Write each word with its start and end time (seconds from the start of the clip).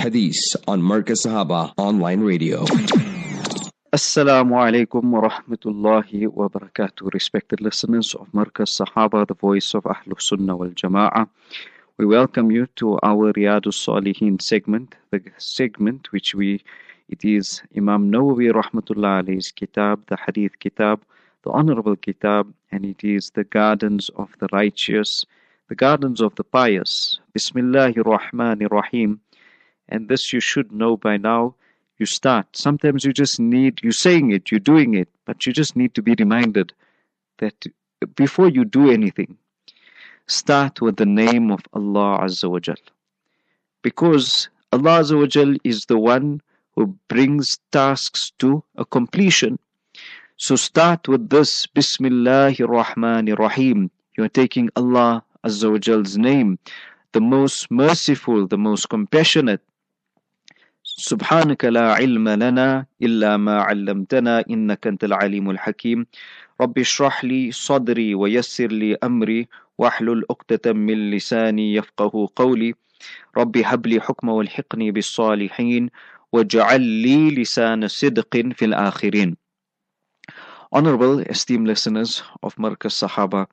Hadith 0.00 0.56
on 0.66 0.80
Markaz 0.80 1.26
Sahaba 1.26 1.74
Online 1.76 2.20
Radio. 2.20 2.64
Assalamu 3.92 4.56
alaikum 4.56 5.04
wa 5.10 5.28
rahmatullahi 5.28 6.26
wa 6.32 6.48
barakatuh. 6.48 7.12
Respected 7.12 7.60
listeners 7.60 8.14
of 8.14 8.26
Markaz 8.32 8.80
Sahaba, 8.80 9.28
the 9.28 9.34
voice 9.34 9.74
of 9.74 9.82
Ahlul 9.82 10.18
Sunnah 10.18 10.56
wal 10.56 10.70
Jama'ah. 10.70 11.28
We 11.98 12.06
welcome 12.06 12.50
you 12.50 12.66
to 12.76 12.98
our 13.02 13.30
Riyadus 13.34 13.76
Salihin 13.76 14.40
segment, 14.40 14.94
the 15.10 15.20
segment 15.36 16.10
which 16.12 16.34
we, 16.34 16.62
it 17.10 17.22
is 17.22 17.60
Imam 17.76 18.10
Nawawi 18.10 18.50
rahmatullah 18.52 19.22
alayhi's 19.22 19.52
kitab, 19.52 20.06
the 20.06 20.16
Hadith 20.16 20.58
kitab, 20.60 21.02
the 21.44 21.50
honorable 21.50 21.96
kitab, 21.96 22.50
and 22.72 22.86
it 22.86 23.04
is 23.04 23.32
the 23.34 23.44
gardens 23.44 24.08
of 24.16 24.30
the 24.38 24.48
righteous, 24.50 25.26
the 25.68 25.74
gardens 25.74 26.22
of 26.22 26.34
the 26.36 26.44
pious. 26.44 27.20
Bismillahir 27.36 28.02
Rahmanir 28.02 28.70
Rahim. 28.70 29.20
And 29.90 30.08
this 30.08 30.32
you 30.32 30.40
should 30.40 30.72
know 30.72 30.96
by 30.96 31.16
now 31.16 31.54
you 31.98 32.06
start. 32.06 32.46
Sometimes 32.56 33.04
you 33.04 33.12
just 33.12 33.38
need, 33.38 33.80
you're 33.82 33.92
saying 33.92 34.30
it, 34.30 34.50
you're 34.50 34.60
doing 34.60 34.94
it, 34.94 35.08
but 35.26 35.44
you 35.44 35.52
just 35.52 35.76
need 35.76 35.94
to 35.94 36.02
be 36.02 36.14
reminded 36.18 36.72
that 37.38 37.66
before 38.14 38.48
you 38.48 38.64
do 38.64 38.90
anything, 38.90 39.36
start 40.26 40.80
with 40.80 40.96
the 40.96 41.06
name 41.06 41.50
of 41.50 41.60
Allah 41.74 42.20
Azza 42.22 42.50
wa 42.50 42.58
Jal. 42.58 42.76
Because 43.82 44.48
Allah 44.72 45.00
Azza 45.00 45.18
wa 45.18 45.26
Jal 45.26 45.56
is 45.64 45.86
the 45.86 45.98
one 45.98 46.40
who 46.74 46.96
brings 47.08 47.58
tasks 47.72 48.32
to 48.38 48.64
a 48.76 48.84
completion. 48.84 49.58
So 50.36 50.56
start 50.56 51.08
with 51.08 51.28
this 51.28 51.66
Bismillahir 51.66 52.66
Rahmanir 52.68 53.38
Rahim. 53.38 53.90
You 54.16 54.24
are 54.24 54.28
taking 54.28 54.70
Allah 54.76 55.22
Azza 55.44 55.70
wa 55.70 55.78
Jal's 55.78 56.16
name, 56.16 56.58
the 57.12 57.20
most 57.20 57.70
merciful, 57.70 58.46
the 58.46 58.56
most 58.56 58.88
compassionate, 58.88 59.60
سبحانك 61.00 61.64
لا 61.64 61.92
علم 61.96 62.28
لنا 62.28 62.86
إلا 63.02 63.36
ما 63.36 63.60
علمتنا 63.60 64.44
إنك 64.50 64.86
أنت 64.86 65.04
العليم 65.04 65.50
الحكيم. 65.50 66.06
رب 66.60 66.78
اشرح 66.78 67.24
لي 67.24 67.52
صدري 67.52 68.14
ويسر 68.14 68.66
لي 68.66 68.94
أمري 68.94 69.48
واحلل 69.78 70.24
عقدة 70.30 70.72
من 70.72 71.10
لساني 71.10 71.74
يفقه 71.74 72.28
قولي. 72.36 72.74
رب 73.36 73.56
هب 73.56 73.86
لي 73.86 74.00
حكم 74.00 74.28
والحقني 74.28 74.90
بالصالحين 74.90 75.90
واجعل 76.32 76.80
لي 76.80 77.30
لسان 77.30 77.88
صدق 77.88 78.36
في 78.36 78.64
الآخرين. 78.64 79.36
Honorable, 80.72 81.18
esteemed 81.20 81.66
listeners 81.66 82.22
of 82.42 82.56
Marcus 82.58 82.94
Sahaba, 82.94 83.46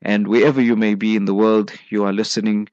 and 0.00 0.26
wherever 0.26 0.62
you 0.62 0.76
may 0.76 0.94
be 0.94 1.16
in 1.16 1.26
the 1.26 1.34
world, 1.34 1.70
you 1.90 2.04
are 2.06 2.12
listening 2.12 2.68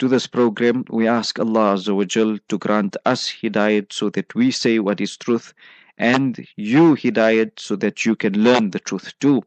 to 0.00 0.08
this 0.08 0.26
program, 0.26 0.84
we 0.88 1.06
ask 1.06 1.38
Allah 1.38 1.78
to 1.78 2.58
grant 2.58 2.96
us 3.04 3.28
hidayat 3.28 3.92
so 3.92 4.08
that 4.10 4.34
we 4.34 4.50
say 4.50 4.78
what 4.78 5.00
is 5.00 5.16
truth 5.16 5.52
and 5.98 6.46
you 6.56 6.94
hidayat 6.96 7.60
so 7.60 7.76
that 7.76 8.06
you 8.06 8.16
can 8.16 8.32
learn 8.42 8.70
the 8.70 8.80
truth 8.80 9.12
too. 9.20 9.42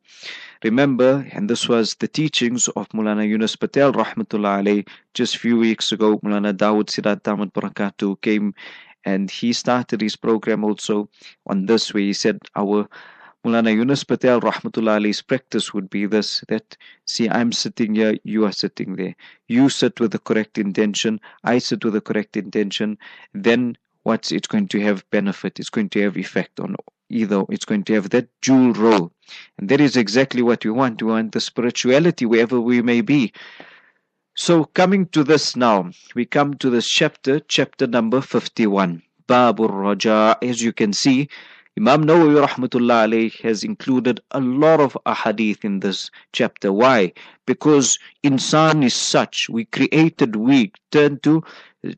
Remember, 0.64 1.28
and 1.31 1.50
this 1.50 1.68
was 1.68 1.96
the 1.96 2.08
teachings 2.08 2.68
of 2.70 2.88
Mulana 2.90 3.28
Yunus 3.28 3.56
Patel 3.56 3.94
rahmatullah 3.94 4.62
alayh 4.62 4.88
just 5.16 5.36
a 5.36 5.40
few 5.40 5.58
weeks 5.58 5.92
ago, 5.92 6.20
Mulana 6.20 6.54
Dawood 6.54 6.86
Sirat 6.86 7.24
Damat 7.24 7.52
Barakatuh 7.52 8.22
came 8.22 8.54
and 9.04 9.31
he 9.31 9.54
started 9.54 10.02
his 10.02 10.16
program 10.16 10.64
also 10.64 11.09
on 11.48 11.66
this 11.66 11.94
way. 11.96 12.04
He 12.04 12.14
said 12.14 12.38
our 12.56 12.88
Mulana 13.46 13.76
Yunus 13.76 14.04
Patel 14.04 14.40
Rahmatullah 14.40 14.96
Ali's 14.96 15.22
practice 15.22 15.74
would 15.74 15.90
be 15.90 16.06
this 16.06 16.44
that 16.48 16.78
see 17.06 17.30
I'm 17.30 17.52
sitting 17.52 17.96
here, 17.96 18.16
you 18.24 18.46
are 18.46 18.54
sitting 18.54 18.96
there. 18.96 19.16
You 19.48 19.70
sit 19.70 20.00
with 20.00 20.12
the 20.12 20.20
correct 20.20 20.58
intention, 20.58 21.20
I 21.44 21.58
sit 21.58 21.84
with 21.84 21.94
the 21.94 22.02
correct 22.02 22.38
intention, 22.38 22.98
then 23.34 23.78
what's 24.04 24.32
it's 24.32 24.48
going 24.48 24.70
to 24.70 24.80
have 24.82 25.10
benefit, 25.10 25.60
it's 25.60 25.70
going 25.70 25.90
to 25.90 26.02
have 26.04 26.18
effect 26.18 26.60
on 26.60 26.76
either 27.10 27.44
it's 27.50 27.66
going 27.66 27.84
to 27.84 27.94
have 27.94 28.10
that 28.10 28.28
dual 28.42 28.74
role. 28.74 29.12
And 29.58 29.70
that 29.70 29.80
is 29.80 29.96
exactly 29.96 30.42
what 30.42 30.66
we 30.66 30.72
want. 30.72 31.02
We 31.02 31.12
want 31.12 31.32
the 31.32 31.42
spirituality 31.42 32.26
wherever 32.26 32.59
we 32.59 32.82
may 32.82 33.02
be. 33.02 33.34
So 34.36 34.66
coming 34.66 35.06
to 35.08 35.24
this 35.24 35.56
now, 35.56 35.92
we 36.16 36.26
come 36.26 36.56
to 36.56 36.70
this 36.70 36.88
chapter, 36.88 37.40
chapter 37.40 37.88
number 37.88 38.20
51. 38.20 39.03
Babur 39.28 39.70
Raja, 39.70 40.38
as 40.42 40.62
you 40.62 40.74
can 40.74 40.92
see, 40.92 41.30
Imam 41.78 42.05
Nawawi 42.05 42.44
rahmatullah 42.44 43.06
alayh 43.06 43.41
has 43.43 43.62
included 43.62 44.19
a 44.33 44.41
lot 44.41 44.81
of 44.81 44.99
ahadith 45.06 45.65
in 45.65 45.78
this 45.78 46.11
chapter. 46.33 46.72
Why? 46.72 47.12
Because 47.47 47.99
insan 48.25 48.84
is 48.84 48.94
such. 48.94 49.49
We 49.49 49.66
created 49.66 50.34
weak. 50.34 50.75
Turn 50.91 51.21
to 51.21 51.44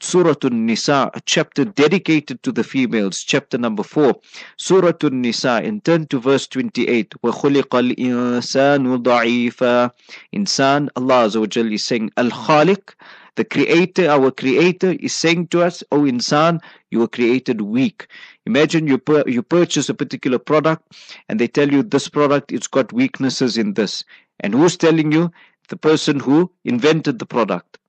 Surah 0.02 0.34
An-Nisa, 0.42 1.10
a 1.14 1.20
chapter 1.24 1.64
dedicated 1.64 2.42
to 2.42 2.52
the 2.52 2.62
females, 2.62 3.20
chapter 3.20 3.56
number 3.56 3.82
4. 3.82 4.14
Surah 4.58 4.92
An-Nisa, 5.02 5.62
and 5.64 5.82
turn 5.82 6.06
to 6.08 6.20
verse 6.20 6.46
28. 6.46 7.14
وَخُلِقَ 7.24 7.96
الْإِنسَانُ 7.96 9.02
ضَعِيفًا 9.02 9.90
Insan, 10.34 10.90
Allah 10.96 11.24
Azza 11.24 11.40
wa 11.40 11.46
Jalla 11.46 11.72
is 11.72 11.86
saying, 11.86 12.10
Al-Khaliq, 12.18 12.92
the 13.35 13.45
creator, 13.45 14.09
our 14.09 14.31
creator 14.31 14.91
is 14.99 15.13
saying 15.13 15.47
to 15.47 15.63
us, 15.63 15.83
O 15.91 16.01
insan, 16.01 16.61
you 16.89 16.99
were 16.99 17.07
created 17.07 17.61
weak. 17.61 18.07
Imagine 18.45 18.87
you 18.87 18.97
pur- 18.97 19.27
you 19.27 19.43
purchase 19.43 19.89
a 19.89 19.93
particular 19.93 20.39
product 20.39 20.95
and 21.27 21.39
they 21.39 21.47
tell 21.47 21.71
you 21.71 21.83
this 21.83 22.07
product 22.09 22.51
it's 22.51 22.67
got 22.67 22.93
weaknesses 22.93 23.57
in 23.57 23.73
this. 23.73 24.03
And 24.39 24.53
who's 24.53 24.77
telling 24.77 25.11
you? 25.11 25.31
The 25.67 25.77
person 25.77 26.19
who 26.19 26.51
invented 26.63 27.19
the 27.19 27.25
product. 27.25 27.79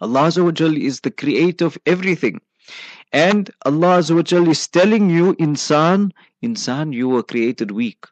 Allah 0.00 0.26
is 0.26 1.00
the 1.00 1.10
creator 1.10 1.64
of 1.64 1.78
everything. 1.86 2.40
And 3.12 3.50
Allah 3.64 3.98
is 3.98 4.68
telling 4.68 5.10
you, 5.10 5.34
insan, 5.36 6.12
insan, 6.42 6.92
you 6.92 7.08
were 7.08 7.22
created 7.22 7.70
weak. 7.70 8.04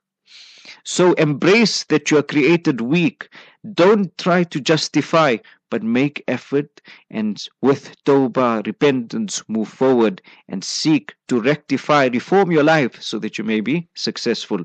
So 0.84 1.12
embrace 1.14 1.84
that 1.84 2.10
you 2.10 2.18
are 2.18 2.22
created 2.22 2.80
weak. 2.80 3.28
Don't 3.74 4.16
try 4.18 4.44
to 4.44 4.60
justify 4.60 5.38
but 5.70 5.82
make 5.82 6.24
effort 6.28 6.80
and 7.10 7.42
with 7.60 7.94
tawbah, 8.04 8.66
repentance, 8.66 9.42
move 9.48 9.68
forward 9.68 10.22
and 10.48 10.64
seek 10.64 11.14
to 11.28 11.40
rectify, 11.40 12.08
reform 12.12 12.50
your 12.50 12.64
life 12.64 13.00
so 13.02 13.18
that 13.18 13.38
you 13.38 13.44
may 13.44 13.60
be 13.60 13.88
successful. 13.94 14.60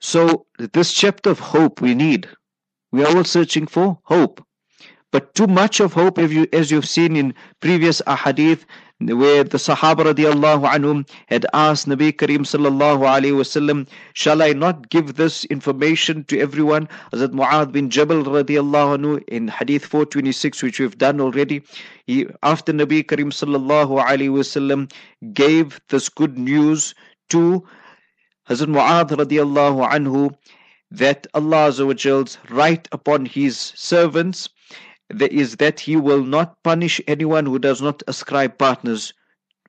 So, 0.00 0.46
this 0.58 0.92
chapter 0.92 1.30
of 1.30 1.38
hope 1.38 1.80
we 1.80 1.94
need. 1.94 2.28
We 2.90 3.04
are 3.04 3.16
all 3.16 3.24
searching 3.24 3.66
for 3.66 3.98
hope. 4.04 4.44
But 5.12 5.34
too 5.34 5.46
much 5.46 5.78
of 5.78 5.92
hope, 5.92 6.18
as, 6.18 6.32
you, 6.32 6.46
as 6.52 6.70
you've 6.70 6.88
seen 6.88 7.16
in 7.16 7.34
previous 7.60 8.00
ahadith, 8.02 8.64
where 9.08 9.44
the 9.44 9.58
Sahaba 9.58 10.12
radiallahu 10.12 10.68
anhum 10.68 11.08
had 11.26 11.46
asked 11.52 11.88
Nabi 11.88 12.12
Kareem 12.12 12.40
sallallahu 12.40 13.00
alayhi 13.00 13.32
wasallam, 13.32 13.88
shall 14.12 14.42
I 14.42 14.52
not 14.52 14.90
give 14.90 15.14
this 15.14 15.44
information 15.46 16.24
to 16.24 16.38
everyone? 16.38 16.88
Hazrat 17.12 17.32
Mu'adh 17.32 17.72
bin 17.72 17.90
Jabal 17.90 18.22
radiallahu 18.24 18.98
anhu 18.98 19.24
in 19.28 19.48
Hadith 19.48 19.84
426, 19.84 20.62
which 20.62 20.80
we've 20.80 20.98
done 20.98 21.20
already, 21.20 21.62
he, 22.06 22.26
after 22.42 22.72
Nabi 22.72 23.02
Kareem 23.04 23.32
sallallahu 23.32 24.04
alayhi 24.04 24.30
wasallam 24.30 24.90
gave 25.32 25.80
this 25.88 26.08
good 26.08 26.38
news 26.38 26.94
to 27.30 27.64
Hazrat 28.48 28.68
Mu'adh 28.68 29.10
radiallahu 29.10 29.88
anhu 29.90 30.34
that 30.90 31.26
Allah 31.32 31.70
Azza 31.70 32.38
right 32.50 32.86
upon 32.92 33.24
his 33.24 33.72
servants 33.74 34.48
is 35.09 35.57
that 35.57 35.79
he 35.79 35.95
will 35.95 36.23
not 36.23 36.61
punish 36.63 37.01
anyone 37.07 37.45
who 37.45 37.59
does 37.59 37.81
not 37.81 38.03
ascribe 38.07 38.57
partners 38.57 39.13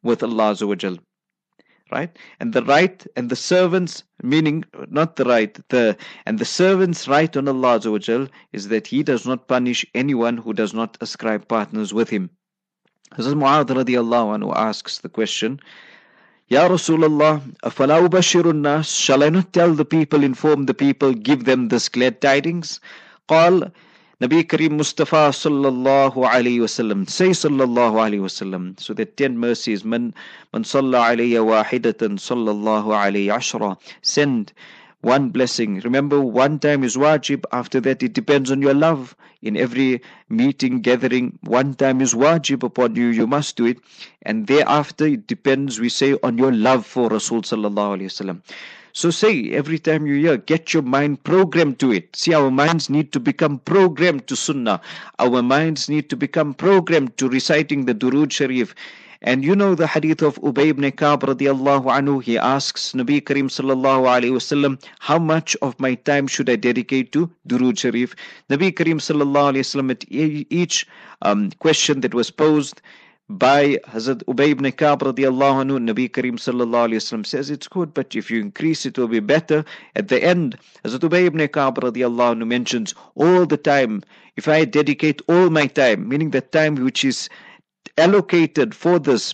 with 0.03 0.23
Allah 0.23 0.53
Azza 0.53 0.99
right 1.91 2.19
and 2.39 2.53
the 2.53 2.63
right 2.65 3.07
and 3.17 3.31
the 3.31 3.37
servants 3.37 4.05
meaning 4.23 4.65
not 4.89 5.17
the 5.17 5.25
right 5.25 5.59
the 5.71 5.97
and 6.27 6.39
the 6.39 6.45
servants 6.45 7.09
right 7.09 7.35
on 7.37 7.49
Allah 7.49 7.79
Azza 7.79 8.31
is 8.53 8.69
that 8.69 8.87
he 8.87 9.03
does 9.03 9.27
not 9.27 9.49
punish 9.49 9.87
anyone 9.95 10.37
who 10.37 10.53
does 10.53 10.75
not 10.75 10.99
ascribe 11.01 11.49
partners 11.49 11.95
with 11.95 12.11
him 12.11 12.31
Hazrat 13.13 13.35
Mu'adh 13.43 13.69
radiallahu 13.69 14.37
anhu 14.37 14.55
asks 14.55 14.99
the 14.99 15.09
question 15.09 15.61
Ya 16.51 16.67
Rasulullah, 16.67 17.43
afala 17.63 18.09
ubashirun 18.09 18.63
nas, 18.63 18.91
shall 18.91 19.23
I 19.23 19.29
not 19.29 19.53
tell 19.53 19.75
the 19.75 19.85
people, 19.85 20.25
inform 20.25 20.65
the 20.65 20.73
people, 20.73 21.13
give 21.13 21.45
them 21.45 21.69
this 21.69 21.91
glad 21.91 22.23
tidings? 22.23 22.81
قال 23.29 23.71
Nabi 24.24 24.42
Kareem 24.46 24.78
Mustafa 24.78 25.32
sallallahu 25.36 26.24
alayhi 26.26 26.60
wasallam 26.64 27.10
say 27.10 27.32
sallallahu 27.32 28.00
alayhi 28.04 28.22
wasallam 28.26 28.80
so 28.80 28.94
that 28.94 29.18
ten 29.18 29.38
mercies. 29.38 29.84
Man 29.84 30.14
man 30.54 30.64
salla 30.64 31.00
alayya 31.10 31.44
wahidatan 31.44 32.16
sallallahu 32.26 32.96
alayhi 33.00 33.28
ashra. 33.38 33.76
Send 34.02 34.54
one 35.02 35.28
blessing. 35.32 35.82
Remember 35.82 36.22
one 36.22 36.58
time 36.58 36.86
is 36.86 36.96
wajib. 36.96 37.44
After 37.52 37.82
that 37.82 38.02
it 38.02 38.14
depends 38.14 38.50
on 38.50 38.62
your 38.62 38.74
love. 38.74 39.14
In 39.42 39.58
every 39.58 40.02
meeting 40.30 40.80
gathering 40.80 41.38
one 41.42 41.74
time 41.74 42.00
is 42.00 42.14
wajib 42.14 42.64
upon 42.64 42.96
you. 42.96 43.08
You 43.08 43.28
must 43.28 43.58
do 43.58 43.66
it. 43.66 43.80
And 44.22 44.48
thereafter 44.48 45.06
it 45.06 45.28
depends 45.28 45.82
we 45.82 45.90
say 45.90 46.16
on 46.24 46.38
your 46.38 46.54
love 46.54 46.86
for 46.86 47.10
rasul 47.10 47.42
sallallahu 47.42 47.98
alayhi 47.98 48.14
wasallam 48.14 48.40
So 48.96 49.10
say 49.10 49.50
every 49.50 49.80
time 49.80 50.06
you 50.06 50.16
hear, 50.16 50.38
get 50.38 50.72
your 50.72 50.84
mind 50.84 51.24
programmed 51.24 51.80
to 51.80 51.92
it. 51.92 52.16
See, 52.16 52.32
our 52.32 52.52
minds 52.52 52.92
need 52.92 53.12
to 53.14 53.20
become 53.20 53.58
programmed 53.58 54.28
to 54.28 54.36
Sunnah. 54.36 54.82
Our 55.18 55.42
minds 55.42 55.90
need 55.90 56.12
to 56.12 56.16
become 56.16 56.54
programmed 56.54 57.18
to 57.18 57.28
reciting 57.28 57.86
the 57.86 57.96
Durood 57.96 58.32
Sharif. 58.32 58.76
And 59.24 59.44
you 59.44 59.56
know 59.56 59.74
the 59.74 59.88
hadith 59.88 60.22
of 60.22 60.36
Ubay 60.42 60.68
ibn 60.68 60.92
Ka'b 60.92 61.22
radiallahu 61.22 61.86
anhu. 61.86 62.22
He 62.22 62.38
asks 62.38 62.92
Nabi 62.92 63.26
Karim 63.26 63.48
sallallahu 63.48 64.06
alayhi 64.06 64.34
wasallam, 64.34 64.80
how 65.00 65.18
much 65.18 65.56
of 65.64 65.80
my 65.80 65.96
time 65.96 66.28
should 66.28 66.48
I 66.48 66.56
dedicate 66.56 67.12
to 67.14 67.32
Durood 67.48 67.80
Sharif? 67.80 68.16
Nabi 68.52 68.76
Karim 68.76 69.00
sallallahu 69.00 69.54
alayhi 69.54 69.66
wasallam 69.66 69.90
at 69.90 70.06
each 70.10 70.86
um, 71.24 71.50
question 71.58 72.02
that 72.02 72.14
was 72.14 72.30
posed, 72.30 72.80
by 73.30 73.78
Hazrat 73.88 74.24
Ubay 74.26 74.50
ibn 74.50 74.70
Ka'b 74.72 75.00
radiallahu 75.02 75.66
anhu, 75.66 75.80
Nabi 75.80 76.12
Karim 76.12 76.38
sallallahu 76.38 76.90
alayhi 76.90 77.02
wasallam 77.02 77.26
says 77.26 77.50
it's 77.50 77.68
good, 77.68 77.94
but 77.94 78.16
if 78.16 78.30
you 78.30 78.42
increase 78.42 78.86
it 78.86 78.98
will 78.98 79.08
be 79.08 79.22
better. 79.22 79.64
At 79.96 80.10
the 80.10 80.24
end, 80.24 80.58
Hazrat 80.84 81.00
Ubay 81.00 81.26
ibn 81.26 81.48
Ka'b 81.48 81.78
radiallahu 81.78 82.36
anhu 82.36 82.48
mentions 82.48 82.94
all 83.16 83.46
the 83.46 83.58
time, 83.58 84.04
if 84.36 84.48
I 84.48 84.66
dedicate 84.66 85.22
all 85.28 85.50
my 85.50 85.68
time, 85.68 86.08
meaning 86.08 86.32
the 86.32 86.42
time 86.42 86.76
which 86.76 87.06
is 87.06 87.30
allocated 87.98 88.76
for 88.76 89.00
this, 89.00 89.34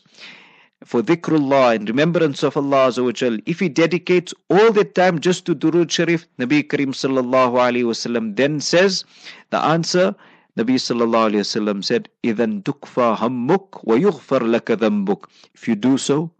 for 0.85 1.01
dhikrullah 1.01 1.75
and 1.75 1.89
remembrance 1.89 2.43
of 2.43 2.55
Allah 2.55 2.89
Azawajal, 2.89 3.41
if 3.45 3.59
he 3.59 3.69
dedicates 3.69 4.33
all 4.49 4.71
the 4.71 4.85
time 4.85 5.19
just 5.19 5.45
to 5.45 5.55
Durud 5.55 5.89
Sharif, 5.89 6.27
Nabi 6.37 6.67
Karim 6.67 6.93
sallallahu 6.93 7.53
alayhi 7.53 7.83
wasallam 7.83 8.35
then 8.35 8.61
says, 8.61 9.03
the 9.49 9.57
answer, 9.57 10.15
Nabi 10.58 10.74
sallallahu 10.74 11.30
alayhi 11.30 11.42
wasallam 11.42 11.82
said, 11.82 12.08
إِذَن 12.22 12.62
تُكْفَى 12.62 13.16
هَمُّكْ 13.18 13.84
وَيُغْفَرْ 13.84 14.42
لَكَ 14.42 14.76
ذَنْبُكْ 14.78 15.24
If 15.54 15.66
you 15.66 15.74
do 15.74 15.98
so, 15.98 16.30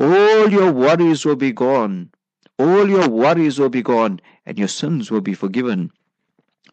all 0.00 0.50
your 0.50 0.72
worries 0.72 1.24
will 1.24 1.36
be 1.36 1.52
gone. 1.52 2.10
All 2.58 2.88
your 2.88 3.08
worries 3.08 3.58
will 3.58 3.68
be 3.68 3.82
gone 3.82 4.20
and 4.44 4.58
your 4.58 4.68
sins 4.68 5.10
will 5.10 5.20
be 5.20 5.34
forgiven. 5.34 5.92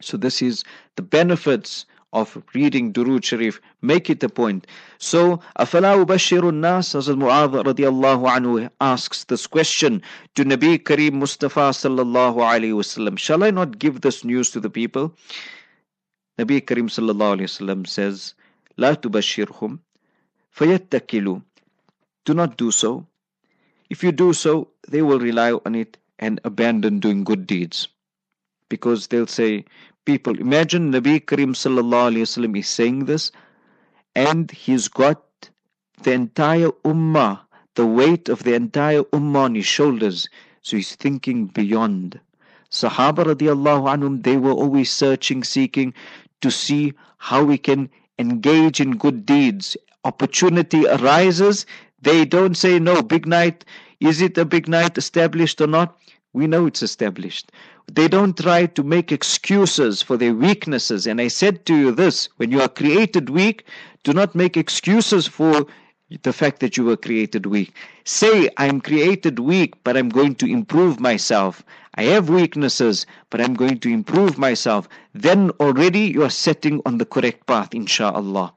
So 0.00 0.16
this 0.16 0.42
is 0.42 0.64
the 0.96 1.02
benefits 1.02 1.86
of 2.12 2.42
reading 2.54 2.92
Durood 2.92 3.24
Sharif. 3.24 3.60
Make 3.80 4.10
it 4.10 4.22
a 4.22 4.28
point. 4.28 4.66
So, 4.98 5.40
أَفَلَا 5.58 6.04
أُبَشِّرُ 6.04 6.42
النَّاسِ 6.42 6.94
Hazrat 6.96 7.16
Mu'adh 7.16 7.64
radiallahu 7.64 8.28
anhu 8.28 8.68
asks 8.80 9.24
this 9.24 9.46
question 9.46 10.02
to 10.34 10.44
Nabi 10.44 10.78
Kareem 10.78 11.12
Mustafa 11.12 11.70
sallallahu 11.70 12.36
alayhi 12.36 12.74
wasallam. 12.74 13.18
Shall 13.18 13.44
I 13.44 13.50
not 13.50 13.78
give 13.78 14.02
this 14.02 14.24
news 14.24 14.50
to 14.50 14.60
the 14.60 14.68
people? 14.70 15.14
Nabi 16.37 16.65
Karim 16.65 16.87
sallallahu 16.87 17.37
alayhi 17.37 17.49
wasallam 17.49 17.87
says, 17.87 18.35
La 18.77 18.93
tubashirhum 18.93 19.79
fayattakilu. 20.55 21.41
Do 22.25 22.33
not 22.33 22.57
do 22.57 22.71
so. 22.71 23.07
If 23.89 24.03
you 24.03 24.11
do 24.11 24.33
so, 24.33 24.69
they 24.87 25.01
will 25.01 25.19
rely 25.19 25.53
on 25.65 25.75
it 25.75 25.97
and 26.19 26.39
abandon 26.43 26.99
doing 26.99 27.23
good 27.23 27.47
deeds. 27.47 27.87
Because 28.69 29.07
they'll 29.07 29.27
say, 29.27 29.65
people, 30.05 30.39
imagine 30.39 30.91
Nabi 30.91 31.25
Karim 31.25 31.53
sallallahu 31.53 32.11
alayhi 32.11 32.27
wasallam 32.27 32.57
is 32.57 32.67
saying 32.67 33.05
this 33.05 33.31
and 34.15 34.51
he's 34.51 34.87
got 34.87 35.23
the 36.03 36.11
entire 36.11 36.69
ummah, 36.85 37.39
the 37.75 37.85
weight 37.85 38.29
of 38.29 38.43
the 38.43 38.53
entire 38.53 39.03
ummah 39.03 39.45
on 39.45 39.55
his 39.55 39.65
shoulders. 39.65 40.27
So 40.61 40.75
he's 40.75 40.95
thinking 40.95 41.47
beyond. 41.47 42.19
Sahaba 42.69 43.23
radiallahu 43.23 43.87
anhum, 43.87 44.23
they 44.23 44.35
were 44.37 44.51
always 44.51 44.91
searching, 44.91 45.43
seeking, 45.43 45.93
to 46.41 46.51
see 46.51 46.93
how 47.17 47.43
we 47.43 47.57
can 47.57 47.89
engage 48.19 48.79
in 48.79 48.97
good 48.97 49.25
deeds. 49.25 49.77
Opportunity 50.03 50.87
arises, 50.87 51.65
they 52.01 52.25
don't 52.25 52.55
say 52.55 52.79
no, 52.79 53.01
big 53.01 53.25
night, 53.27 53.65
is 53.99 54.21
it 54.21 54.37
a 54.37 54.45
big 54.45 54.67
night 54.67 54.97
established 54.97 55.59
or 55.59 55.67
not? 55.67 55.97
We 56.33 56.45
know 56.45 56.67
it's 56.67 56.83
established. 56.83 57.51
They 57.91 58.07
don't 58.07 58.37
try 58.37 58.67
to 58.67 58.83
make 58.83 59.11
excuses 59.11 60.01
for 60.01 60.17
their 60.17 60.33
weaknesses. 60.33 61.07
And 61.07 61.19
I 61.19 61.29
said 61.29 61.65
to 61.65 61.75
you 61.75 61.91
this 61.91 62.29
when 62.37 62.51
you 62.51 62.61
are 62.61 62.69
created 62.69 63.29
weak, 63.29 63.63
do 64.03 64.13
not 64.13 64.35
make 64.35 64.55
excuses 64.55 65.25
for 65.27 65.65
the 66.23 66.33
fact 66.33 66.59
that 66.59 66.77
you 66.77 66.85
were 66.85 66.97
created 66.97 67.45
weak. 67.45 67.73
Say, 68.03 68.49
I'm 68.57 68.81
created 68.81 69.39
weak, 69.39 69.75
but 69.83 69.97
I'm 69.97 70.09
going 70.09 70.35
to 70.35 70.45
improve 70.45 70.99
myself. 70.99 71.63
I 71.95 72.03
have 72.03 72.29
weaknesses, 72.29 73.05
but 73.29 73.41
I'm 73.41 73.55
going 73.55 73.79
to 73.79 73.89
improve 73.89 74.37
myself. 74.37 74.87
Then 75.13 75.49
already 75.59 76.01
you 76.01 76.23
are 76.23 76.29
setting 76.29 76.81
on 76.85 76.97
the 76.97 77.05
correct 77.05 77.45
path, 77.47 77.73
inshallah. 77.73 78.53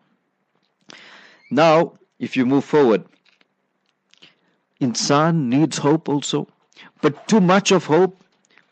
Now, 1.51 1.95
if 2.19 2.37
you 2.37 2.47
move 2.47 2.65
forward, 2.65 3.05
insan 4.81 5.49
needs 5.49 5.79
hope 5.79 6.09
also. 6.09 6.47
But 7.03 7.27
too 7.29 7.41
much 7.41 7.73
of 7.73 7.87
hope 7.87 8.21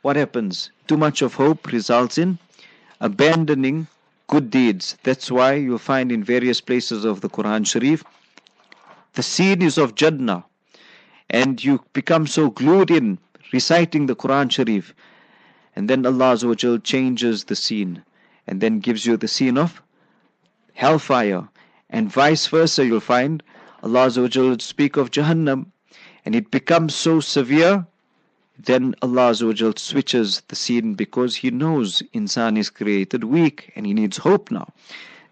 what 0.02 0.16
happens? 0.16 0.70
Too 0.86 0.96
much 0.96 1.22
of 1.22 1.34
hope 1.34 1.72
results 1.72 2.18
in 2.18 2.38
abandoning 3.00 3.88
good 4.28 4.50
deeds. 4.50 4.96
That's 5.02 5.30
why 5.30 5.54
you 5.54 5.76
find 5.78 6.12
in 6.12 6.22
various 6.22 6.60
places 6.60 7.04
of 7.04 7.20
the 7.20 7.28
Quran 7.28 7.66
Sharif, 7.66 8.04
the 9.18 9.22
scene 9.24 9.62
is 9.62 9.78
of 9.78 9.96
Jannah, 9.96 10.44
and 11.28 11.64
you 11.64 11.84
become 11.92 12.24
so 12.28 12.50
glued 12.50 12.88
in 12.88 13.18
reciting 13.52 14.06
the 14.06 14.14
Quran 14.14 14.48
Sharif, 14.48 14.94
and 15.74 15.90
then 15.90 16.06
Allah 16.06 16.34
Azawajal 16.34 16.84
changes 16.84 17.42
the 17.42 17.56
scene 17.56 18.04
and 18.46 18.60
then 18.60 18.78
gives 18.78 19.04
you 19.06 19.16
the 19.16 19.26
scene 19.26 19.58
of 19.58 19.82
hellfire, 20.74 21.48
and 21.90 22.12
vice 22.12 22.46
versa. 22.46 22.86
You'll 22.86 23.00
find 23.00 23.42
Allah 23.82 24.06
Azawajal 24.06 24.62
speak 24.62 24.96
of 24.96 25.10
Jahannam, 25.10 25.66
and 26.24 26.36
it 26.36 26.52
becomes 26.52 26.94
so 26.94 27.18
severe 27.18 27.88
then 28.56 28.94
Allah 29.02 29.32
Azawajal 29.32 29.80
switches 29.80 30.42
the 30.46 30.54
scene 30.54 30.94
because 30.94 31.34
He 31.34 31.50
knows 31.50 32.04
insan 32.14 32.56
is 32.56 32.70
created 32.70 33.24
weak 33.24 33.72
and 33.74 33.84
he 33.84 33.94
needs 33.94 34.18
hope 34.18 34.52
now. 34.52 34.72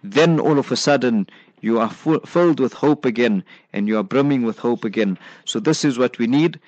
Then 0.02 0.40
all 0.40 0.58
of 0.58 0.72
a 0.72 0.76
sudden 0.76 1.28
you 1.61 1.79
are 1.79 1.91
full, 1.91 2.20
filled 2.20 2.61
with 2.61 2.73
hope 2.73 3.05
again 3.05 3.44
and 3.73 3.88
you 3.88 3.99
are 3.99 4.03
brimming 4.03 4.43
with 4.43 4.58
hope 4.58 4.85
again. 4.85 5.19
So 5.44 5.61
this 5.61 5.85
is 5.85 5.99
what 5.99 6.19
we 6.19 6.26
need. 6.26 6.61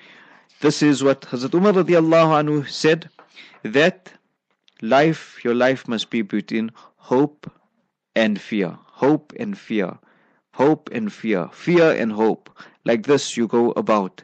This 0.61 0.81
is 0.81 1.03
what 1.03 1.21
Hazrat 1.21 1.53
Umar 1.53 1.73
radiallahu 1.73 2.43
anhu 2.43 2.69
said 2.69 3.09
that 3.63 4.11
life, 4.81 5.43
your 5.43 5.55
life 5.55 5.87
must 5.87 6.09
be 6.09 6.21
between 6.21 6.71
hope 6.97 7.51
and 8.15 8.39
fear. 8.39 8.77
Hope 8.85 9.33
and 9.39 9.57
fear. 9.57 9.97
Hope 10.53 10.89
and 10.91 11.11
fear. 11.13 11.49
Fear 11.53 11.91
and 11.91 12.11
hope. 12.11 12.49
Like 12.83 13.05
this 13.05 13.37
you 13.37 13.47
go 13.47 13.71
about 13.71 14.23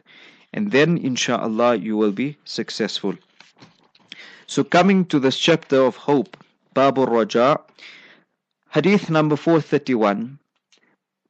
and 0.56 0.72
then 0.72 0.96
inshallah 0.98 1.76
you 1.76 1.96
will 1.96 2.12
be 2.12 2.36
successful. 2.44 3.14
So 4.46 4.64
coming 4.64 5.04
to 5.06 5.18
this 5.20 5.38
chapter 5.38 5.82
of 5.82 5.96
hope, 5.96 6.36
Babur 6.74 7.06
Raja, 7.06 7.60
hadith 8.70 9.10
number 9.10 9.36
431. 9.36 10.38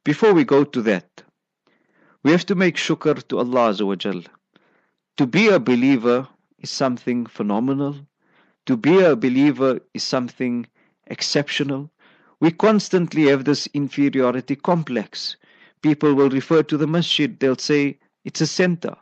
Before 0.07 0.33
we 0.33 0.45
go 0.45 0.63
to 0.63 0.81
that, 0.83 1.21
we 2.23 2.31
have 2.31 2.45
to 2.45 2.55
make 2.55 2.77
shukr 2.77 3.27
to 3.27 3.39
Allah 3.39 3.71
Azawajal. 3.71 4.25
To 5.17 5.27
be 5.27 5.49
a 5.49 5.59
believer 5.59 6.29
is 6.59 6.69
something 6.69 7.25
phenomenal. 7.25 7.97
To 8.67 8.77
be 8.77 9.01
a 9.01 9.17
believer 9.17 9.81
is 9.93 10.03
something 10.03 10.65
exceptional. 11.07 11.91
We 12.39 12.51
constantly 12.51 13.23
have 13.23 13.43
this 13.43 13.67
inferiority 13.73 14.55
complex. 14.55 15.35
People 15.81 16.13
will 16.13 16.29
refer 16.29 16.63
to 16.63 16.77
the 16.77 16.87
masjid, 16.87 17.37
they'll 17.37 17.57
say 17.57 17.99
it's 18.23 18.39
a 18.39 18.47
center. 18.47 18.95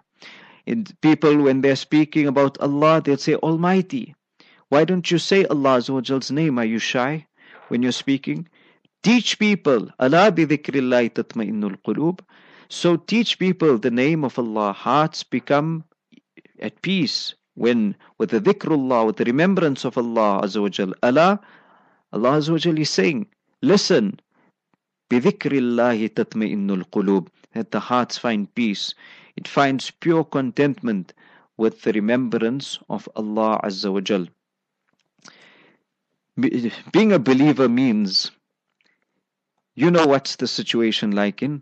And 0.65 0.91
people, 1.01 1.37
when 1.37 1.61
they're 1.61 1.75
speaking 1.75 2.25
about 2.25 2.59
Allah, 2.59 2.99
they'll 3.05 3.17
say 3.17 3.35
Almighty. 3.35 4.15
Why 4.69 4.85
don't 4.85 5.11
you 5.11 5.19
say 5.19 5.45
Allah's 5.45 6.31
name? 6.31 6.57
Are 6.57 6.65
you 6.65 6.79
shy 6.79 7.27
when 7.67 7.83
you're 7.83 7.91
speaking? 7.91 8.47
Teach 9.05 9.37
people, 9.37 9.89
Allah 9.99 10.31
bi 10.31 10.45
dhikrillah 10.45 11.13
tatma'innul 11.13 11.77
qulub. 11.85 12.21
So 12.69 12.97
teach 12.97 13.37
people 13.37 13.77
the 13.77 13.91
name 13.91 14.23
of 14.23 14.39
Allah. 14.39 14.73
Hearts 14.73 15.21
become 15.21 15.83
at 16.59 16.81
peace 16.81 17.35
when 17.53 17.95
with 18.17 18.31
the 18.31 18.41
dhikrullah, 18.41 19.05
with 19.05 19.17
the 19.17 19.25
remembrance 19.25 19.85
of 19.85 19.95
Allah 19.95 20.41
Azza 20.41 20.59
wa 20.59 20.95
Allah, 21.03 21.39
Allah 22.13 22.31
Azza 22.31 22.49
wa 22.49 22.55
Listen, 22.55 22.77
is 22.79 22.89
saying, 22.89 23.27
listen, 23.61 24.19
bi 25.09 25.19
dhikrillahi 25.19 26.09
tatma'innul 26.09 26.89
qulub. 26.89 27.27
That 27.53 27.69
the 27.69 27.79
hearts 27.79 28.17
find 28.17 28.51
peace. 28.55 28.95
It 29.37 29.47
finds 29.47 29.91
pure 29.91 30.23
contentment 30.23 31.13
with 31.57 31.83
the 31.83 31.93
remembrance 31.93 32.79
of 32.89 33.07
Allah 33.15 33.61
Azza 33.63 33.93
wa 33.93 34.01
Being 36.91 37.13
a 37.13 37.19
believer 37.19 37.69
means 37.69 38.31
you 39.75 39.91
know 39.91 40.07
what's 40.07 40.37
the 40.37 40.47
situation 40.47 41.11
like 41.11 41.43
in 41.43 41.61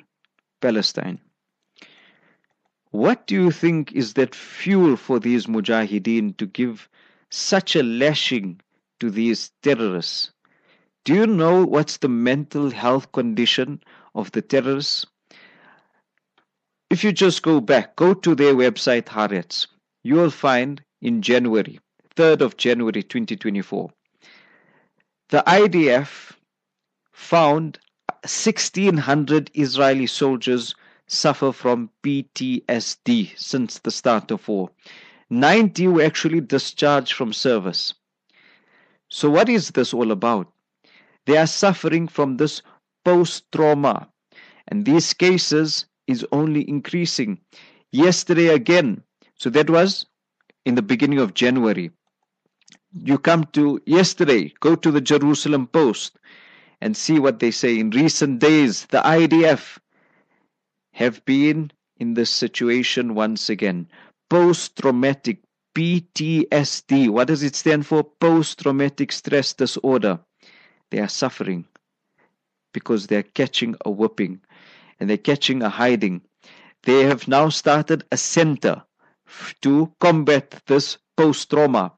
Palestine. 0.62 1.20
What 2.92 3.26
do 3.26 3.34
you 3.34 3.50
think 3.50 3.92
is 3.92 4.14
that 4.14 4.36
fuel 4.36 4.96
for 4.96 5.20
these 5.20 5.48
mujahideen 5.48 6.38
to 6.38 6.46
give 6.46 6.88
such 7.32 7.76
a 7.76 7.82
lashing 7.82 8.62
to 9.00 9.10
these 9.10 9.52
terrorists? 9.64 10.32
Do 11.06 11.16
you 11.16 11.26
know 11.26 11.66
what's 11.66 11.98
the 11.98 12.08
mental 12.08 12.70
health 12.70 13.12
condition 13.12 13.82
of 14.14 14.32
the 14.32 14.44
terrorists? 14.44 15.08
If 16.92 17.04
you 17.04 17.12
just 17.12 17.42
go 17.42 17.60
back, 17.60 17.96
go 17.96 18.14
to 18.14 18.36
their 18.36 18.54
website, 18.54 19.06
Haaretz. 19.06 19.66
you 20.04 20.16
will 20.16 20.30
find 20.30 20.84
in 21.02 21.24
January, 21.24 21.80
3rd 22.16 22.42
of 22.42 22.58
January 22.58 23.02
2024, 23.02 23.90
the 25.30 25.44
IDF 25.48 26.34
found 27.12 27.80
1600 28.24 29.52
Israeli 29.54 30.08
soldiers 30.08 30.76
suffer 31.08 31.52
from 31.52 31.90
PTSD 32.04 33.38
since 33.38 33.80
the 33.80 33.92
start 33.92 34.32
of 34.32 34.48
war. 34.48 34.70
90 35.30 35.88
were 35.90 36.04
actually 36.04 36.40
discharged 36.40 37.14
from 37.14 37.34
service. 37.34 37.94
So, 39.10 39.30
what 39.30 39.50
is 39.50 39.72
this 39.72 39.94
all 39.94 40.12
about? 40.12 40.52
They 41.26 41.38
are 41.38 41.48
suffering 41.48 42.08
from 42.08 42.38
this 42.38 42.62
post 43.04 43.52
trauma, 43.52 44.08
and 44.70 44.86
these 44.86 45.14
cases 45.14 45.86
is 46.08 46.26
only 46.32 46.68
increasing. 46.68 47.40
Yesterday 47.92 48.48
again, 48.48 49.04
so 49.36 49.50
that 49.50 49.70
was 49.70 50.06
in 50.66 50.76
the 50.76 50.82
beginning 50.82 51.20
of 51.20 51.34
January. 51.34 51.92
You 52.94 53.18
come 53.18 53.46
to 53.54 53.82
yesterday, 53.86 54.54
go 54.62 54.76
to 54.76 54.92
the 54.92 55.02
Jerusalem 55.02 55.68
Post 55.68 56.18
and 56.84 56.98
see 56.98 57.18
what 57.18 57.40
they 57.40 57.50
say. 57.50 57.80
In 57.80 57.92
recent 57.92 58.40
days, 58.40 58.86
the 58.88 59.00
IDF 59.00 59.78
have 60.92 61.24
been 61.24 61.72
in 61.98 62.14
this 62.14 62.30
situation 62.30 63.16
once 63.16 63.50
again. 63.50 63.88
Post 64.30 64.76
traumatic 64.76 65.40
PTSD. 65.76 67.10
What 67.10 67.30
does 67.30 67.42
it 67.42 67.56
stand 67.56 67.88
for? 67.88 68.04
Post 68.04 68.60
traumatic 68.60 69.14
stress 69.14 69.54
disorder. 69.54 70.20
They 70.92 71.00
are 71.00 71.08
suffering 71.08 71.66
because 72.74 73.08
they're 73.08 73.24
catching 73.24 73.76
a 73.86 73.90
whipping 73.90 74.42
and 75.00 75.10
they're 75.10 75.18
catching 75.18 75.64
a 75.64 75.70
hiding. 75.70 76.22
They 76.84 77.06
have 77.06 77.30
now 77.30 77.48
started 77.48 78.04
a 78.12 78.18
center 78.18 78.84
to 79.62 79.90
combat 80.02 80.62
this 80.68 80.98
post 81.16 81.50
trauma. 81.50 81.94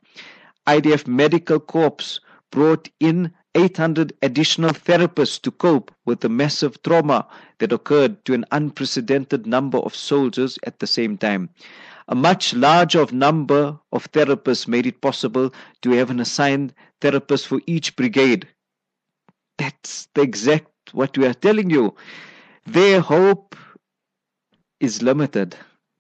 IDF 0.67 1.07
Medical 1.07 1.59
Corps 1.59 2.19
brought 2.51 2.87
in 2.99 3.33
800 3.54 4.12
additional 4.22 4.70
therapists 4.70 5.40
to 5.42 5.50
cope 5.50 5.90
with 6.04 6.20
the 6.20 6.28
massive 6.28 6.80
trauma 6.82 7.26
that 7.58 7.72
occurred 7.72 8.24
to 8.24 8.34
an 8.34 8.44
unprecedented 8.52 9.46
number 9.46 9.78
of 9.78 9.94
soldiers 9.94 10.58
at 10.64 10.78
the 10.78 10.86
same 10.86 11.18
time. 11.18 11.50
A 12.08 12.14
much 12.14 12.54
larger 12.54 13.06
number 13.12 13.78
of 13.92 14.10
therapists 14.12 14.68
made 14.68 14.86
it 14.86 15.00
possible 15.00 15.52
to 15.82 15.90
have 15.92 16.10
an 16.10 16.20
assigned 16.20 16.74
therapist 17.00 17.46
for 17.46 17.60
each 17.66 17.96
brigade. 17.96 18.46
That's 19.58 20.08
the 20.14 20.22
exact 20.22 20.70
what 20.92 21.16
we 21.18 21.26
are 21.26 21.34
telling 21.34 21.70
you. 21.70 21.94
Their 22.66 23.00
hope 23.00 23.56
is 24.80 25.02
limited 25.02 25.56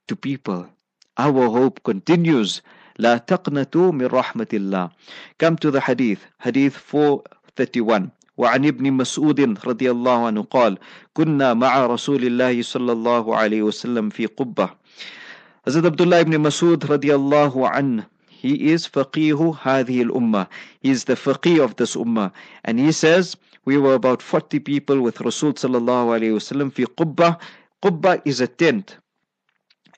to 0.08 0.16
people. 0.16 0.68
Our 1.16 1.48
hope 1.48 1.82
continues. 1.84 2.62
لا 2.98 3.16
تقنطوا 3.18 3.92
من 3.92 4.06
رحمة 4.06 4.48
الله. 4.52 4.90
Come 5.38 5.56
to 5.56 5.70
the 5.70 5.80
hadith. 5.80 6.26
Hadith 6.40 6.76
431. 7.55 8.11
وعن 8.37 8.65
ابن 8.65 8.91
مسعود 8.93 9.39
رضي 9.65 9.91
الله 9.91 10.25
عنه 10.27 10.41
قال 10.43 10.77
كنا 11.13 11.53
مع 11.53 11.85
رسول 11.85 12.23
الله 12.25 12.61
صلى 12.61 12.91
الله 12.91 13.35
عليه 13.35 13.61
وسلم 13.63 14.09
في 14.09 14.25
قبة 14.25 14.69
Hazrat 15.65 15.85
Abdullah 15.87 16.21
ibn 16.21 16.35
رضي 16.85 17.15
الله 17.15 17.69
عنه 17.69 18.05
he 18.27 18.69
is 18.73 18.85
faqih 18.87 19.57
هذه 19.63 20.01
الأمة 20.01 20.47
he 20.83 20.91
is 20.91 21.05
the 21.05 21.15
faqih 21.15 21.63
of 21.63 21.75
this 21.77 21.95
ummah 21.95 22.31
and 22.65 22.77
he 22.79 22.91
says 22.91 23.35
we 23.63 23.77
were 23.77 23.95
about 23.95 24.21
40 24.21 24.59
people 24.59 25.01
with 25.01 25.21
Rasul 25.21 25.53
sallallahu 25.53 26.13
alayhi 26.19 26.35
wasallam 26.35 26.69
في 26.71 26.85
قبة 26.85 27.37
قبة 27.81 28.21
is 28.25 28.41
a 28.41 28.47
tent 28.47 28.97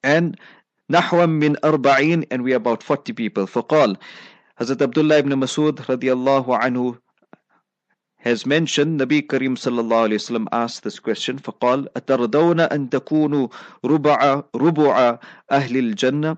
and 0.03 0.37
نحو 0.89 1.25
من 1.27 1.57
أربعين 1.65 2.25
and 2.31 2.43
we 2.43 2.53
are 2.53 2.57
about 2.57 2.83
40 2.83 3.13
people 3.13 3.47
فقال 3.47 3.97
Hazrat 4.61 4.81
Abdullah 4.81 5.17
ibn 5.17 5.31
Masud 5.33 5.75
radiallahu 5.83 6.55
anhu 6.55 6.97
has 8.22 8.46
mentioned 8.46 9.00
Nabi 9.00 9.18
Karim 9.28 9.56
sallallahu 9.56 10.06
alayhi 10.06 10.22
wasallam 10.22 10.46
asked 10.52 10.84
this 10.84 11.00
question 11.00 11.38
فقال 11.38 11.88
أترضون 11.96 12.60
أن 12.60 12.90
تكونوا 12.90 13.48
ربع 13.84 14.42
ربع 14.54 15.18
أهل 15.50 15.76
الجنة 15.76 16.36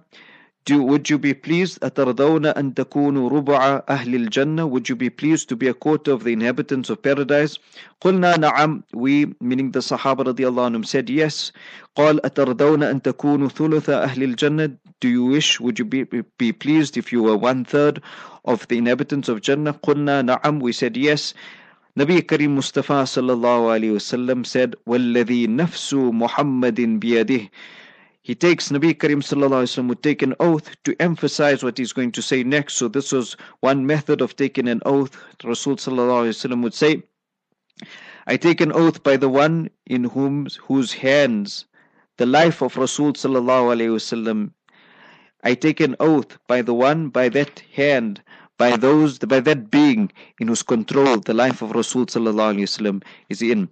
do, 0.64 0.80
would 0.82 1.11
you 1.11 1.18
be 1.18 1.34
pleased 1.34 1.78
أترضون 1.84 2.46
أن 2.46 2.73
تكونوا 2.75 3.28
ربع 3.28 3.82
أهل 3.88 4.14
الجنة 4.14 4.64
would 4.66 4.88
you 4.88 4.96
be 4.96 5.11
pleased 5.11 5.50
to 5.50 5.56
be 5.56 5.68
a 5.68 5.75
quarter 5.75 6.12
of 6.12 6.25
the 6.25 6.32
inhabitants 6.32 6.88
of 6.88 7.02
paradise 7.02 7.58
قلنا 8.00 8.37
نعم 8.38 8.82
we 8.94 9.26
meaning 9.42 9.70
the 9.70 9.80
Sahaba 9.80 10.25
رضي 10.25 10.49
الله 10.49 10.64
عنهم 10.64 10.84
said 10.87 11.11
yes 11.11 11.52
قال 11.94 12.25
أترضون 12.25 12.82
أن 12.82 13.02
تكونوا 13.02 13.49
ثلث 13.49 13.90
أهل 13.90 14.23
الجنة 14.23 14.78
do 15.02 15.08
you 15.08 15.25
wish 15.26 15.61
would 15.61 15.78
you 15.78 15.84
be, 15.84 16.04
be 16.38 16.50
pleased 16.50 16.96
if 16.96 17.12
you 17.12 17.23
were 17.23 17.37
one 17.37 17.62
third 17.62 18.00
of 18.46 18.66
the 18.68 18.78
inhabitants 18.78 19.28
of 19.28 19.42
Jannah 19.42 19.75
قلنا 19.75 20.23
نعم 20.23 20.62
we 20.62 20.73
said 20.73 20.96
yes 20.96 21.34
Nabi 22.00 22.25
Karim 22.25 22.56
Mustafa 22.56 23.03
sallallahu 23.03 23.75
alaihi 23.75 23.91
wasallam 23.91 24.46
said, 24.46 24.74
"Walladhi 24.88 25.50
nafsu 25.50 26.13
Muhammadin 26.13 26.98
biyadih." 26.98 27.50
He 28.22 28.36
takes 28.36 28.70
Nabi 28.70 28.98
Karim 28.98 29.20
sallallahu 29.20 29.63
alaihi 29.63 29.72
wasallam 29.75 29.89
would 29.89 30.01
take 30.01 30.22
an 30.22 30.34
oath 30.39 30.82
to 30.86 30.96
emphasize 31.01 31.62
what 31.62 31.77
he's 31.77 31.91
going 31.91 32.13
to 32.13 32.22
say 32.22 32.41
next. 32.41 32.75
So 32.75 32.88
this 32.88 33.12
was 33.12 33.36
one 33.60 33.86
method 33.86 34.22
of 34.22 34.38
taking 34.38 34.70
an 34.70 34.79
oath. 34.86 35.18
Rasul 35.44 35.75
sallallahu 35.75 36.24
alaihi 36.24 36.39
wasallam 36.39 36.63
would 36.63 36.74
say, 36.74 37.03
"I 38.27 38.38
take 38.38 38.62
an 38.62 38.72
oath 38.72 39.03
by 39.03 39.18
the 39.18 39.27
one 39.27 39.70
in 39.86 40.06
whom 40.06 40.48
whose 40.72 40.94
hands 40.94 41.65
the 42.15 42.25
life 42.25 42.62
of 42.62 42.77
Rasul 42.77 43.12
sallallahu 43.12 43.75
alaihi 43.75 43.91
wasallam. 44.00 44.51
I 45.44 45.53
take 45.53 45.82
an 45.82 45.98
oath 46.00 46.38
by 46.48 46.62
the 46.62 46.74
one 46.74 47.10
by 47.10 47.27
that 47.27 47.60
hand." 47.75 48.24
by 48.58 48.76
those 48.76 49.18
by 49.18 49.40
that 49.40 49.70
being 49.70 50.11
in 50.40 50.49
whose 50.49 50.62
control 50.62 51.18
the 51.18 51.34
life 51.34 51.62
of 51.62 51.73
Rasul 51.73 52.06
Sallallahu 52.06 52.54
Alaihi 52.54 52.68
Wasallam 52.68 53.02
is 53.28 53.42
in. 53.42 53.68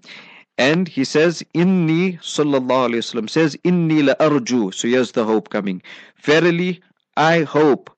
And 0.58 0.86
he 0.86 1.04
says, 1.04 1.42
Inni 1.54 2.20
sallallahu 2.20 2.90
alayhi 2.90 3.02
wasallam 3.02 3.30
says, 3.30 3.56
Inni 3.64 4.04
la 4.04 4.14
arju. 4.16 4.72
So 4.74 4.86
here's 4.86 5.12
the 5.12 5.24
hope 5.24 5.48
coming. 5.48 5.82
Verily, 6.22 6.80
I 7.16 7.42
hope 7.42 7.90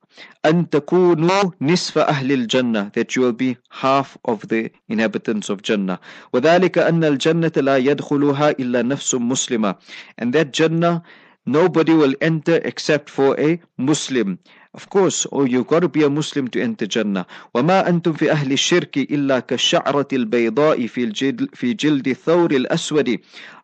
أن 0.45 0.71
تكونوا 0.71 1.51
نصف 1.61 1.99
أهل 1.99 2.33
الجنة 2.33 2.93
that 2.93 3.17
you 3.17 3.23
will 3.23 3.33
be 3.33 3.57
half 3.71 4.17
of 4.25 4.47
the 4.49 4.71
inhabitants 4.89 5.49
of 5.49 5.63
Jannah 5.63 5.99
وذلك 6.33 6.79
أن 6.79 7.05
الجنة 7.05 7.53
لا 7.57 7.77
يدخلها 7.77 8.51
إلا 8.51 8.83
نفس 8.83 9.15
مسلمة 9.15 9.75
and 10.19 10.33
that 10.33 10.53
Jannah 10.53 11.03
nobody 11.49 11.95
will 11.95 12.15
enter 12.21 12.61
except 12.65 13.11
for 13.11 13.39
a 13.41 13.61
Muslim 13.77 14.39
of 14.75 14.91
course, 14.91 15.25
oh, 15.31 15.45
you've 15.45 15.69
got 15.69 15.81
to 15.81 15.89
be 15.89 16.03
a 16.03 16.11
Muslim 16.11 16.49
to 16.49 16.61
enter 16.61 16.87
Jannah. 16.87 17.27
وما 17.55 17.89
أنتم 17.89 18.13
في 18.13 18.31
أهل 18.31 18.53
الشرك 18.53 18.99
إلا 18.99 19.41
كالشعرة 19.41 20.09
البيضاء 20.13 20.87
في 20.87 21.05
الجلد 21.05 21.55
في 21.55 21.75
جلد 21.75 22.09
الثور 22.09 22.51
الأسود 22.51 23.19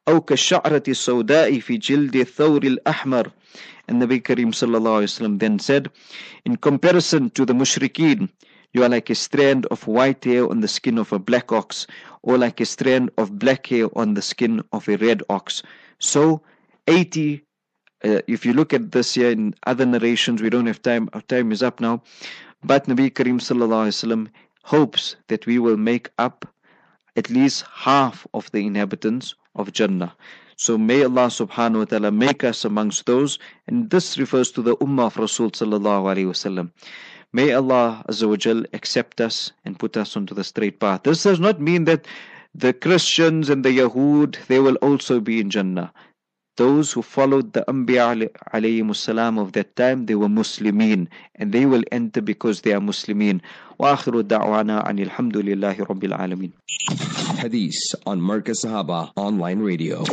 أو 0.08 0.20
كالشعرة 0.20 0.82
السوداء 0.88 1.58
في 1.58 1.76
جلد 1.76 2.16
الثور 2.16 2.62
الأحمر. 2.62 3.30
And 3.88 4.00
Nabi 4.00 4.22
Karim 4.22 4.52
sallallahu 4.52 5.02
alaihi 5.02 5.10
wasallam 5.10 5.38
then 5.40 5.58
said, 5.58 5.90
in 6.44 6.56
comparison 6.56 7.30
to 7.30 7.44
the 7.44 7.54
mushrikeen, 7.54 8.28
you 8.72 8.84
are 8.84 8.88
like 8.88 9.10
a 9.10 9.16
strand 9.16 9.66
of 9.66 9.88
white 9.88 10.24
hair 10.24 10.48
on 10.48 10.60
the 10.60 10.68
skin 10.68 10.96
of 10.96 11.12
a 11.12 11.18
black 11.18 11.50
ox, 11.50 11.88
or 12.22 12.38
like 12.38 12.60
a 12.60 12.64
strand 12.64 13.10
of 13.18 13.36
black 13.36 13.66
hair 13.66 13.88
on 13.98 14.14
the 14.14 14.22
skin 14.22 14.62
of 14.72 14.88
a 14.88 14.96
red 14.98 15.24
ox. 15.28 15.64
So, 15.98 16.42
80 16.86 17.42
uh, 18.05 18.21
if 18.27 18.45
you 18.45 18.53
look 18.53 18.73
at 18.73 18.91
this 18.91 19.15
here 19.15 19.31
in 19.31 19.55
other 19.65 19.85
narrations, 19.85 20.41
we 20.41 20.49
don't 20.49 20.67
have 20.67 20.81
time, 20.81 21.09
our 21.13 21.21
time 21.21 21.51
is 21.51 21.63
up 21.63 21.79
now. 21.79 22.03
But 22.63 22.85
Nabi 22.85 23.13
Karim 23.13 23.39
Sallallahu 23.39 24.29
hopes 24.63 25.15
that 25.27 25.45
we 25.45 25.59
will 25.59 25.77
make 25.77 26.09
up 26.17 26.47
at 27.15 27.29
least 27.29 27.65
half 27.71 28.27
of 28.33 28.51
the 28.51 28.65
inhabitants 28.65 29.35
of 29.55 29.71
Jannah. 29.71 30.13
So 30.57 30.77
may 30.77 31.03
Allah 31.03 31.27
subhanahu 31.27 31.79
wa 31.79 31.85
ta'ala 31.85 32.11
make 32.11 32.43
us 32.43 32.63
amongst 32.63 33.05
those, 33.05 33.39
and 33.67 33.89
this 33.89 34.17
refers 34.17 34.51
to 34.51 34.61
the 34.61 34.77
Ummah 34.77 35.07
of 35.07 35.17
Rasul 35.17 35.51
sallallahu 35.51 36.05
alayhi 36.13 36.27
wasallam. 36.27 36.71
May 37.33 37.51
Allah 37.51 38.03
Azza 38.07 38.65
accept 38.73 39.19
us 39.19 39.51
and 39.65 39.77
put 39.77 39.97
us 39.97 40.15
onto 40.15 40.33
the 40.33 40.43
straight 40.43 40.79
path. 40.79 41.03
This 41.03 41.23
does 41.23 41.39
not 41.39 41.59
mean 41.59 41.83
that 41.85 42.07
the 42.53 42.71
Christians 42.71 43.49
and 43.49 43.65
the 43.65 43.77
Yahud, 43.77 44.45
they 44.47 44.59
will 44.59 44.75
also 44.75 45.19
be 45.19 45.41
in 45.41 45.49
Jannah 45.49 45.91
those 46.56 46.92
who 46.92 47.00
followed 47.00 47.54
the 47.54 47.64
Anbiya 47.66 48.28
alayhi 48.52 48.84
salam 48.94 49.38
of 49.38 49.52
that 49.52 49.74
time, 49.76 50.06
they 50.06 50.14
were 50.14 50.28
Muslimin 50.28 51.08
and 51.34 51.52
they 51.52 51.64
will 51.64 51.82
enter 51.90 52.20
because 52.20 52.60
they 52.60 52.72
are 52.72 52.80
Muslimin. 52.80 53.40
وآخر 53.80 54.20
دعوانا 54.20 54.80
عن 54.84 54.98
الحمد 54.98 55.36
لله 55.36 55.86
رب 55.88 56.04
العالمين. 56.04 56.52
Hadith 57.40 57.94
on 58.04 58.20
Marcus 58.20 58.64
Sahaba 58.64 59.10
online 59.16 59.60
radio. 59.60 60.04